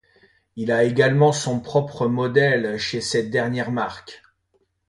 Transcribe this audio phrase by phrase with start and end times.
[0.55, 4.23] Il a également son propre modèle chez cette dernière marque.